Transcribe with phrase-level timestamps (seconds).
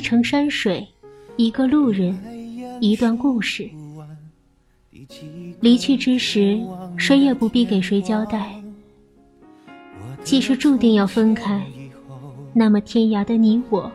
[0.00, 0.88] 一程山水，
[1.36, 2.18] 一个路人，
[2.80, 3.68] 一段故事。
[5.60, 6.58] 离去之时，
[6.96, 8.50] 谁也不必给谁交代。
[10.24, 11.62] 既是注定要分开，
[12.54, 13.92] 那么天涯的你我，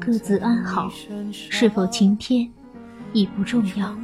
[0.00, 0.90] 各自安好，
[1.30, 2.50] 是否晴天，
[3.12, 3.94] 已不重要。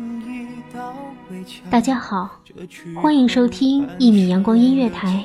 [1.71, 2.39] 大家好，
[3.01, 5.25] 欢迎收听一米阳光音乐台，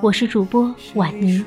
[0.00, 1.44] 我是主播婉妮。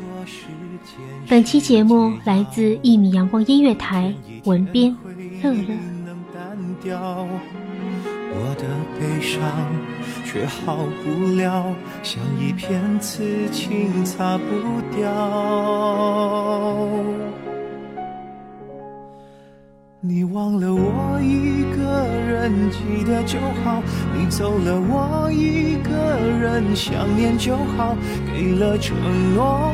[1.30, 4.14] 本期节目来自一米阳光音乐台，
[4.46, 4.96] 文编
[5.44, 5.78] 乐乐。
[8.32, 8.64] 我的
[8.98, 9.42] 悲伤
[10.24, 11.66] 却好不了，
[12.02, 14.46] 像一片刺青擦不
[14.96, 15.04] 掉。
[20.00, 23.82] 你忘了我一个人，记得就好；
[24.16, 25.92] 你走了，我一个
[26.40, 27.98] 人想念就好。
[28.34, 28.96] 给了承
[29.36, 29.74] 诺，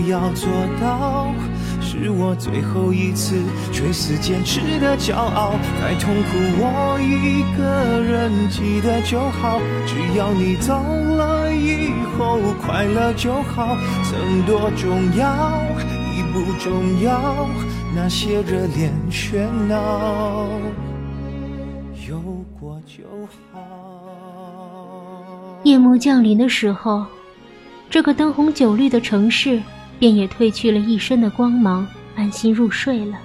[0.00, 0.48] 要做
[0.80, 1.32] 到。
[1.80, 3.40] 是我最后一次
[3.72, 5.54] 垂死坚持的骄傲。
[5.80, 9.60] 太痛苦，我一个人记得就好。
[9.86, 13.76] 只要你走了以后快乐就好。
[14.02, 15.62] 曾多重要，
[16.12, 17.48] 已不重要。
[17.94, 20.48] 那些热恋喧闹，
[22.08, 22.20] 有
[22.58, 23.04] 过就
[23.52, 23.60] 好。
[25.62, 27.06] 夜幕降临的时候，
[27.88, 29.62] 这个灯红酒绿的城市
[29.98, 33.18] 便也褪去了一身的光芒，安心入睡了。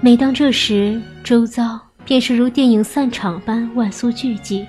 [0.00, 4.66] 每当这时，周遭便是如电影散场般万俗俱寂，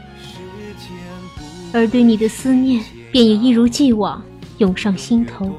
[1.73, 4.23] 而对你的思念便也一如既往
[4.59, 5.51] 涌上心头。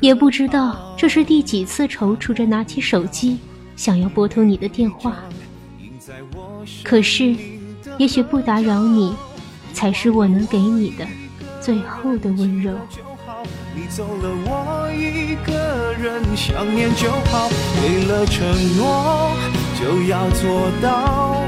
[0.00, 3.38] 也不知道这是第几次踌躇着拿起手机，
[3.76, 5.16] 想要拨通你的电话。
[6.82, 7.36] 可是，
[7.98, 9.14] 也许不打扰你，
[9.72, 11.06] 才是我能给你的
[11.60, 12.72] 最后的温柔。
[13.74, 17.48] 你走了，我一个人想念就好。
[17.80, 18.46] 给了承
[18.76, 19.32] 诺，
[19.78, 21.44] 就要做到。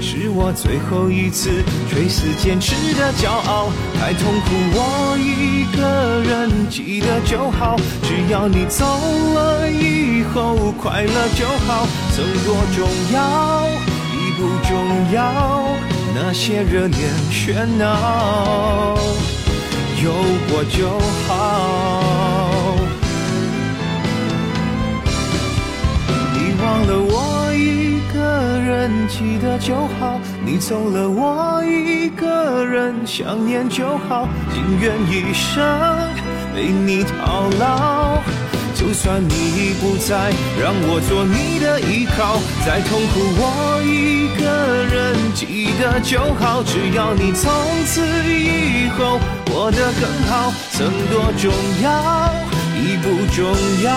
[0.00, 1.50] 是我最后一次
[1.88, 3.70] 垂死坚持的骄傲。
[3.98, 7.76] 太痛苦，我一个人记得就好。
[8.02, 8.84] 只要你走
[9.34, 11.86] 了以后快乐就好。
[12.12, 13.66] 曾多重要，
[14.12, 15.22] 已不重要。
[16.14, 17.00] 那些热恋
[17.30, 18.96] 喧闹，
[20.04, 20.12] 有
[20.50, 20.90] 过就
[21.26, 22.76] 好。
[26.34, 30.20] 你忘了我一个人记得就好。
[30.44, 34.28] 你走了，我一个人想念就好。
[34.52, 35.64] 情愿一生
[36.54, 38.18] 被你套牢。
[38.74, 40.30] 就算你已不在，
[40.60, 42.36] 让我做你的依靠。
[42.66, 44.44] 再痛苦，我一个
[44.84, 46.62] 人记得就好。
[46.64, 47.50] 只要你从
[47.86, 51.50] 此以后过得更好，曾多重
[51.82, 52.30] 要，
[52.76, 53.46] 已不重
[53.82, 53.90] 要，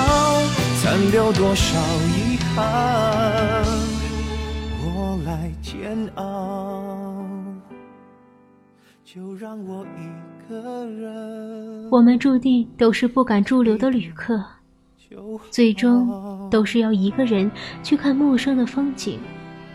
[0.81, 1.75] 残留多少
[2.15, 3.65] 遗憾，
[4.85, 7.25] 我来煎熬。
[9.03, 11.89] 就让我一个人。
[11.89, 14.43] 我们注定都是不敢驻留的旅客。
[15.49, 17.49] 最终都是要一个人
[17.81, 19.17] 去看陌生的风景，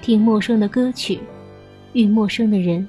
[0.01, 1.19] 听陌生的歌曲，
[1.93, 2.87] 遇陌生的人。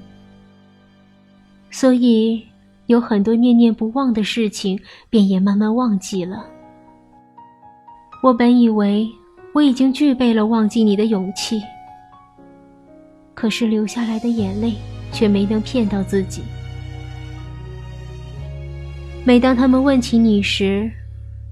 [1.70, 2.44] 所以，
[2.86, 4.78] 有很多念念不忘的事情，
[5.10, 6.46] 便也慢慢忘记了。
[8.22, 9.08] 我本以为
[9.52, 11.62] 我已经具备了忘记你的勇气，
[13.34, 14.74] 可是流下来的眼泪
[15.12, 16.42] 却没能骗到自己。
[19.24, 20.90] 每当他们问起你时，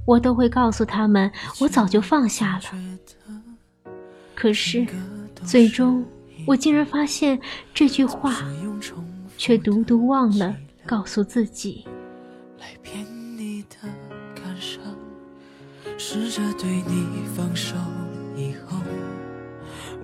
[0.04, 3.92] 我都会告诉他们，我早就放下了。
[4.34, 4.86] 可是，
[5.44, 6.04] 最终
[6.46, 7.40] 我竟然发现
[7.72, 8.42] 这句话，
[9.36, 10.54] 却独独忘了
[10.84, 11.84] 告诉自己。
[12.58, 13.04] 来骗
[13.36, 13.88] 你的
[14.34, 14.80] 感伤，
[15.98, 17.76] 试着对你放手
[18.36, 18.78] 以后，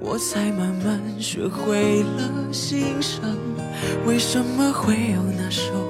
[0.01, 3.21] 我才慢慢学会了欣赏，
[4.07, 5.88] 为什么会有那首？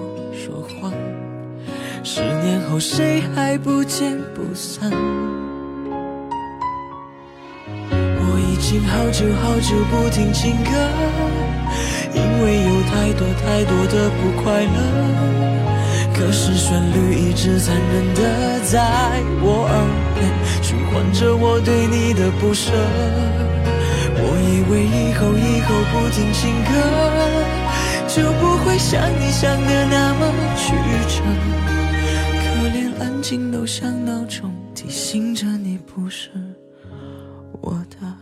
[2.10, 4.90] 十年后谁还不见不散？
[7.90, 10.70] 我已经好久好久不听情歌，
[12.14, 14.78] 因为有太多太多的不快乐。
[16.14, 18.80] 可是旋律一直残忍的在
[19.42, 19.76] 我耳
[20.14, 20.24] 边
[20.62, 22.72] 循环着我对你的不舍。
[24.16, 26.72] 我以为以后以后不听情歌，
[28.08, 30.72] 就不会像你想的那么曲
[31.06, 31.67] 折。
[33.28, 36.30] 心都像闹钟，提醒着你不是
[37.60, 38.17] 我的。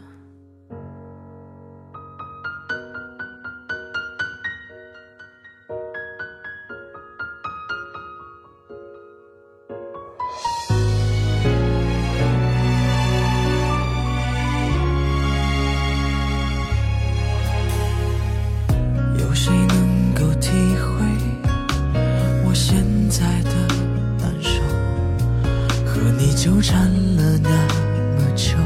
[26.36, 26.84] 纠缠
[27.16, 28.58] 了那么久，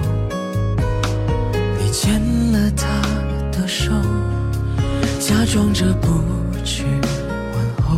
[1.78, 2.20] 你牵
[2.50, 2.84] 了他
[3.52, 3.92] 的手，
[5.20, 6.08] 假装着不
[6.64, 7.96] 去问候，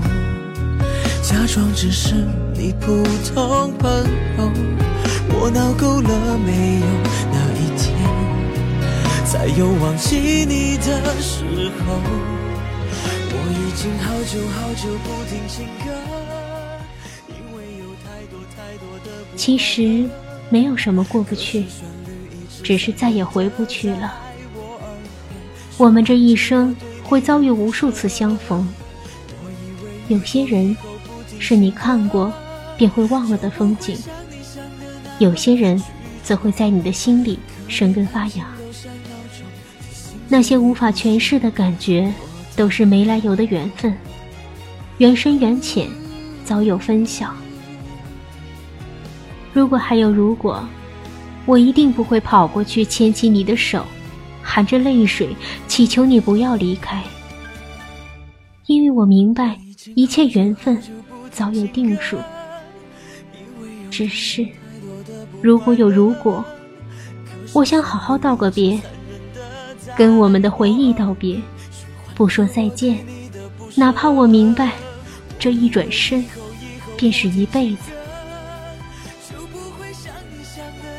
[1.22, 2.14] 假装只是
[2.54, 3.02] 你普
[3.34, 3.90] 通朋
[4.36, 4.52] 友。
[5.40, 6.86] 我闹够了没有？
[7.32, 7.88] 那一天
[9.24, 11.44] 才有忘记你的时
[11.80, 11.98] 候。
[13.34, 15.90] 我已经好久好久不听情歌。
[19.34, 20.08] 其实
[20.50, 21.64] 没有什么过不去，
[22.62, 24.14] 只是再也回不去了。
[25.78, 28.68] 我们这一生会遭遇无数次相逢，
[30.08, 30.76] 有些人
[31.38, 32.32] 是你看过
[32.76, 33.96] 便会忘了的风景，
[35.18, 35.82] 有些人
[36.22, 37.38] 则会在你的心里
[37.68, 38.46] 生根发芽。
[40.28, 42.12] 那些无法诠释的感觉，
[42.54, 43.94] 都是没来由的缘分，
[44.98, 45.88] 缘深缘浅，
[46.44, 47.34] 早有分晓。
[49.52, 50.66] 如果还有如果，
[51.44, 53.84] 我一定不会跑过去牵起你的手，
[54.42, 55.28] 含着泪水
[55.68, 57.02] 祈求你不要离开，
[58.66, 59.58] 因为我明白
[59.94, 60.80] 一切缘分
[61.30, 62.16] 早有定数。
[63.90, 64.46] 只是，
[65.42, 66.42] 如果有如果，
[67.52, 68.80] 我想好好道个别，
[69.96, 71.38] 跟我们的回忆道别，
[72.14, 73.04] 不说再见，
[73.74, 74.72] 哪怕我明白，
[75.38, 76.24] 这一转身，
[76.96, 77.90] 便是一辈子。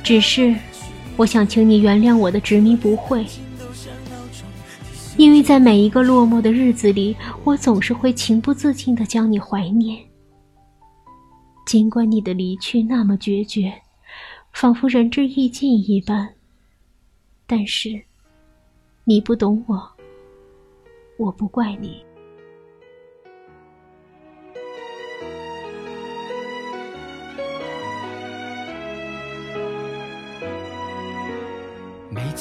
[0.04, 0.54] 只是，
[1.16, 3.26] 我想请你原谅我的执迷不悔，
[5.16, 9.98] 因为在每一个落寞的日子里，我总是会情不自禁的将你怀念。
[11.66, 13.74] 尽管你的离去那么决绝，
[14.52, 16.34] 仿佛仁至义尽一般，
[17.48, 18.04] 但是，
[19.06, 19.90] 你不懂我，
[21.18, 22.04] 我不怪你。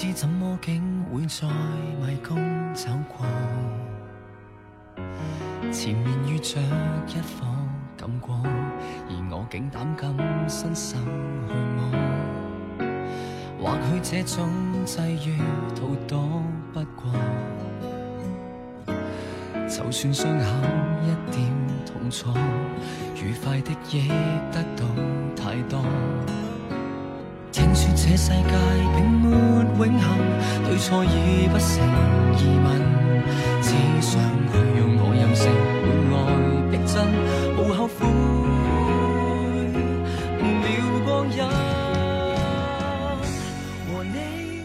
[0.02, 1.47] 知怎么竟会在
[2.00, 2.37] 迷宫
[2.75, 3.25] 走过？
[5.71, 6.59] 前面遇着
[7.06, 7.47] 一颗
[7.97, 10.12] 感过，而我竟胆敢
[10.49, 10.97] 伸手
[11.47, 11.88] 去摸。
[13.61, 14.49] 或许这种
[14.85, 15.38] 际遇
[15.76, 16.42] 逃躲
[16.73, 17.12] 不过，
[19.68, 20.44] 就算伤口
[21.04, 21.47] 一点
[21.87, 22.28] 痛楚，
[23.14, 24.09] 愉快的亦
[24.50, 24.85] 得到
[25.37, 25.80] 太多。
[27.52, 28.32] 听说这世界
[28.97, 29.28] 并没
[29.76, 30.18] 永恒，
[30.64, 31.68] 对错已不成
[32.38, 32.66] 疑问，
[33.61, 33.68] 只
[34.00, 34.18] 想
[34.49, 35.52] 去用我任性
[35.85, 36.16] 换来
[36.71, 36.94] 逼真，
[37.59, 37.92] 无后悔
[40.40, 40.42] 了
[41.04, 41.37] 光阴。
[43.87, 44.16] 和你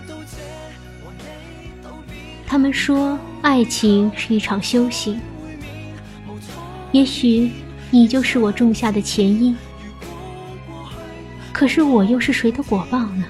[0.08, 0.34] 到这，
[1.04, 1.22] 和你
[1.84, 1.86] 到
[2.48, 5.20] 他们说爱情是一场修行，
[6.94, 7.52] 也许
[7.92, 9.54] 你就是我种下的前因。
[11.58, 13.26] 可是我又是谁的果报呢？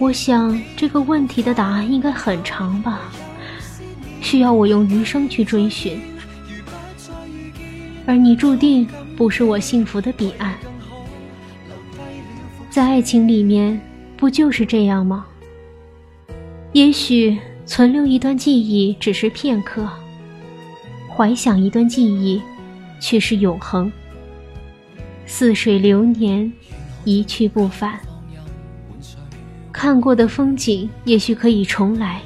[0.00, 3.02] 我想这个问题的答案应该很长吧，
[4.20, 6.00] 需要我用余生去追寻。
[8.04, 8.84] 而你注定
[9.16, 10.54] 不是我幸福的彼岸。
[12.68, 13.80] 在爱情里面，
[14.16, 15.24] 不就是这样吗？
[16.72, 19.88] 也许存留一段记忆只是片刻，
[21.16, 22.42] 怀想一段记忆
[23.00, 23.90] 却是永恒。
[25.26, 26.50] 似水流年，
[27.04, 28.00] 一去不返。
[29.72, 32.22] 看过的风景也许可以重来，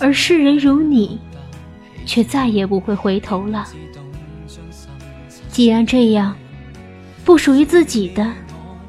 [0.00, 1.20] 而世人如你，
[2.04, 3.64] 却再也不会回头了。
[5.48, 6.34] 既然这样，
[7.24, 8.32] 不属于自己的。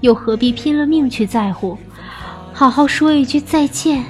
[0.01, 1.77] 又何必拼了命去在乎？
[2.53, 4.03] 好好说一句再见，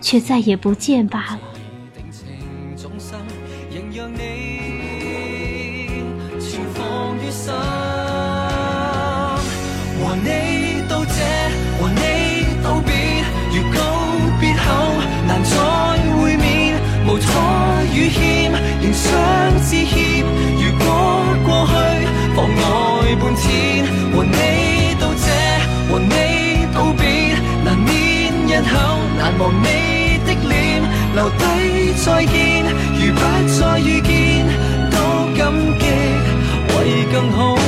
[0.00, 1.40] 却再也不见罢了。
[29.38, 30.82] 望你的脸，
[31.14, 32.64] 留低再见，
[32.98, 34.46] 如不再遇见，
[34.90, 34.96] 都
[35.36, 35.84] 感激，
[36.76, 37.63] 为更好。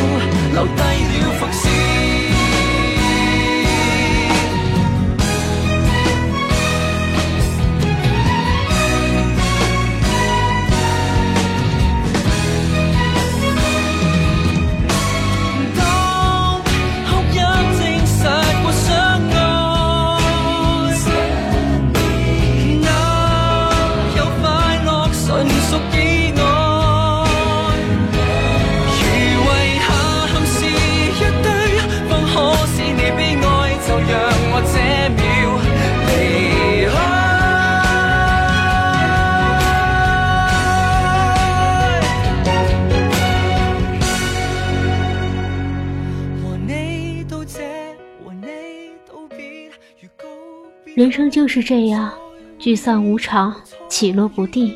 [50.97, 52.11] 人生就是这样，
[52.59, 53.55] 聚散无常，
[53.87, 54.75] 起落不定。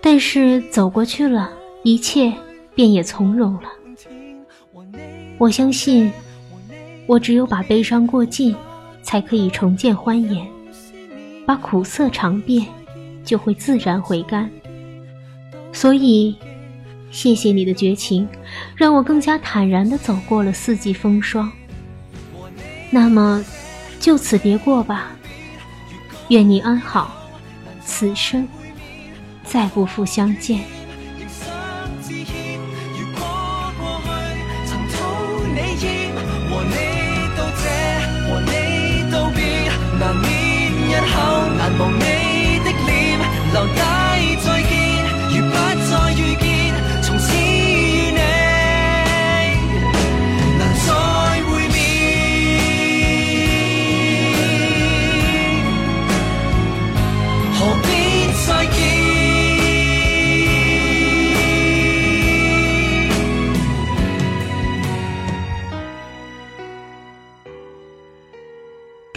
[0.00, 1.52] 但是走过去了，
[1.82, 2.32] 一切
[2.74, 3.68] 便也从容了。
[5.36, 6.10] 我相信，
[7.06, 8.56] 我只有把悲伤过尽，
[9.02, 10.46] 才可以重见欢颜；
[11.44, 12.66] 把苦涩尝遍，
[13.22, 14.50] 就会自然回甘。
[15.74, 16.34] 所以，
[17.10, 18.26] 谢谢你的绝情，
[18.74, 21.52] 让我更加坦然地走过了四季风霜。
[22.90, 23.44] 那么。
[24.02, 25.12] 就此别过吧，
[26.28, 27.14] 愿你安好，
[27.84, 28.48] 此生
[29.44, 30.60] 再不复相见。